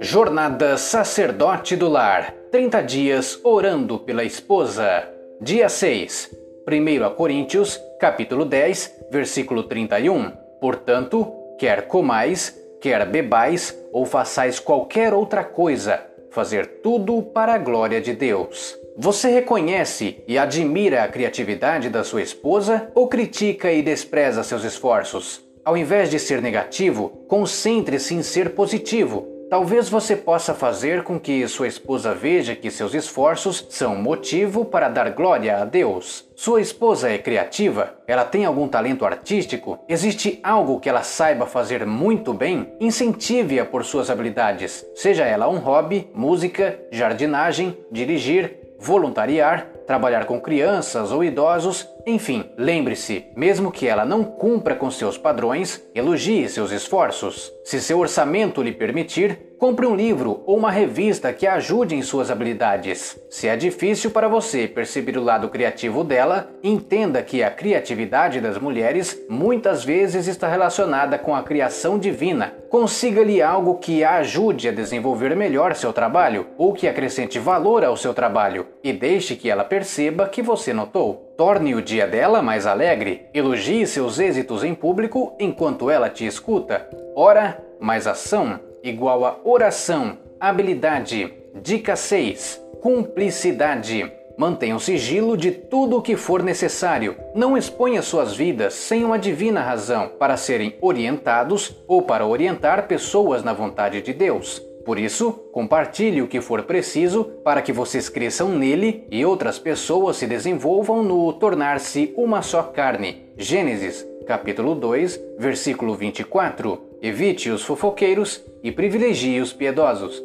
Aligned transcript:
Jornada 0.00 0.76
Sacerdote 0.76 1.76
do 1.76 1.88
Lar 1.88 2.34
30 2.50 2.82
dias 2.82 3.40
orando 3.44 3.98
pela 3.98 4.24
esposa. 4.24 5.08
Dia 5.40 5.68
6. 5.68 6.30
1 6.66 7.14
Coríntios, 7.14 7.80
capítulo 8.00 8.44
10, 8.44 9.06
versículo 9.10 9.64
31. 9.64 10.30
Portanto, 10.60 11.32
quer 11.58 11.86
comais, 11.88 12.58
quer 12.80 13.04
bebais 13.06 13.78
ou 13.92 14.06
façais 14.06 14.58
qualquer 14.58 15.12
outra 15.12 15.44
coisa, 15.44 16.04
fazer 16.30 16.80
tudo 16.82 17.22
para 17.22 17.54
a 17.54 17.58
glória 17.58 18.00
de 18.00 18.12
Deus. 18.12 18.76
Você 18.96 19.28
reconhece 19.28 20.24
e 20.26 20.36
admira 20.38 21.04
a 21.04 21.08
criatividade 21.08 21.88
da 21.88 22.02
sua 22.02 22.22
esposa 22.22 22.90
ou 22.94 23.08
critica 23.08 23.70
e 23.70 23.82
despreza 23.82 24.42
seus 24.42 24.64
esforços? 24.64 25.47
Ao 25.68 25.76
invés 25.76 26.08
de 26.08 26.18
ser 26.18 26.40
negativo, 26.40 27.10
concentre-se 27.28 28.14
em 28.14 28.22
ser 28.22 28.54
positivo 28.54 29.36
Talvez 29.50 29.88
você 29.88 30.14
possa 30.14 30.52
fazer 30.52 31.02
com 31.02 31.18
que 31.18 31.48
sua 31.48 31.66
esposa 31.66 32.12
veja 32.12 32.54
que 32.54 32.70
seus 32.70 32.92
esforços 32.92 33.66
são 33.70 33.96
motivo 33.96 34.62
para 34.62 34.90
dar 34.90 35.10
glória 35.12 35.56
a 35.56 35.64
Deus. 35.64 36.26
Sua 36.36 36.60
esposa 36.60 37.10
é 37.10 37.16
criativa? 37.16 37.94
Ela 38.06 38.26
tem 38.26 38.44
algum 38.44 38.68
talento 38.68 39.06
artístico? 39.06 39.78
Existe 39.88 40.38
algo 40.42 40.78
que 40.78 40.88
ela 40.88 41.02
saiba 41.02 41.46
fazer 41.46 41.86
muito 41.86 42.34
bem? 42.34 42.74
Incentive-a 42.78 43.64
por 43.64 43.86
suas 43.86 44.10
habilidades, 44.10 44.84
seja 44.94 45.24
ela 45.24 45.48
um 45.48 45.58
hobby, 45.58 46.10
música, 46.14 46.78
jardinagem, 46.92 47.74
dirigir, 47.90 48.58
voluntariar, 48.78 49.66
trabalhar 49.86 50.26
com 50.26 50.38
crianças 50.38 51.10
ou 51.10 51.24
idosos, 51.24 51.88
enfim, 52.08 52.44
lembre-se, 52.56 53.26
mesmo 53.36 53.70
que 53.70 53.86
ela 53.86 54.04
não 54.04 54.24
cumpra 54.24 54.74
com 54.74 54.90
seus 54.90 55.18
padrões, 55.18 55.82
elogie 55.94 56.48
seus 56.48 56.72
esforços. 56.72 57.52
Se 57.64 57.80
seu 57.80 57.98
orçamento 57.98 58.62
lhe 58.62 58.72
permitir, 58.72 59.48
Compre 59.58 59.84
um 59.86 59.96
livro 59.96 60.40
ou 60.46 60.56
uma 60.56 60.70
revista 60.70 61.32
que 61.32 61.44
ajude 61.44 61.92
em 61.92 62.00
suas 62.00 62.30
habilidades. 62.30 63.20
Se 63.28 63.48
é 63.48 63.56
difícil 63.56 64.12
para 64.12 64.28
você 64.28 64.68
perceber 64.68 65.18
o 65.18 65.24
lado 65.24 65.48
criativo 65.48 66.04
dela, 66.04 66.48
entenda 66.62 67.24
que 67.24 67.42
a 67.42 67.50
criatividade 67.50 68.40
das 68.40 68.56
mulheres 68.56 69.20
muitas 69.28 69.82
vezes 69.82 70.28
está 70.28 70.46
relacionada 70.46 71.18
com 71.18 71.34
a 71.34 71.42
criação 71.42 71.98
divina. 71.98 72.54
Consiga-lhe 72.70 73.42
algo 73.42 73.78
que 73.78 74.04
a 74.04 74.18
ajude 74.18 74.68
a 74.68 74.72
desenvolver 74.72 75.34
melhor 75.34 75.74
seu 75.74 75.92
trabalho 75.92 76.46
ou 76.56 76.72
que 76.72 76.86
acrescente 76.86 77.40
valor 77.40 77.84
ao 77.84 77.96
seu 77.96 78.14
trabalho 78.14 78.64
e 78.84 78.92
deixe 78.92 79.34
que 79.34 79.50
ela 79.50 79.64
perceba 79.64 80.28
que 80.28 80.40
você 80.40 80.72
notou. 80.72 81.27
Torne 81.38 81.72
o 81.76 81.80
dia 81.80 82.04
dela 82.04 82.42
mais 82.42 82.66
alegre. 82.66 83.26
Elogie 83.32 83.86
seus 83.86 84.18
êxitos 84.18 84.64
em 84.64 84.74
público 84.74 85.36
enquanto 85.38 85.88
ela 85.88 86.10
te 86.10 86.26
escuta. 86.26 86.90
Ora, 87.14 87.62
mais 87.78 88.08
ação 88.08 88.58
igual 88.82 89.24
a 89.24 89.38
oração, 89.44 90.18
habilidade. 90.40 91.32
Dica 91.62 91.94
6. 91.94 92.60
Cumplicidade. 92.82 94.12
Mantenha 94.36 94.74
o 94.74 94.80
sigilo 94.80 95.36
de 95.36 95.52
tudo 95.52 95.98
o 95.98 96.02
que 96.02 96.16
for 96.16 96.42
necessário. 96.42 97.14
Não 97.36 97.56
exponha 97.56 98.02
suas 98.02 98.34
vidas 98.34 98.74
sem 98.74 99.04
uma 99.04 99.16
divina 99.16 99.60
razão 99.60 100.10
para 100.18 100.36
serem 100.36 100.74
orientados 100.80 101.76
ou 101.86 102.02
para 102.02 102.26
orientar 102.26 102.88
pessoas 102.88 103.44
na 103.44 103.52
vontade 103.52 104.02
de 104.02 104.12
Deus. 104.12 104.60
Por 104.88 104.98
isso, 104.98 105.32
compartilhe 105.52 106.22
o 106.22 106.26
que 106.26 106.40
for 106.40 106.62
preciso 106.62 107.22
para 107.44 107.60
que 107.60 107.74
vocês 107.74 108.08
cresçam 108.08 108.48
nele 108.48 109.04
e 109.10 109.22
outras 109.22 109.58
pessoas 109.58 110.16
se 110.16 110.26
desenvolvam 110.26 111.02
no 111.02 111.30
tornar-se 111.34 112.14
uma 112.16 112.40
só 112.40 112.62
carne. 112.62 113.28
Gênesis, 113.36 114.02
capítulo 114.26 114.74
2, 114.74 115.20
versículo 115.38 115.94
24. 115.94 116.80
Evite 117.02 117.50
os 117.50 117.62
fofoqueiros 117.64 118.42
e 118.62 118.72
privilegie 118.72 119.42
os 119.42 119.52
piedosos. 119.52 120.22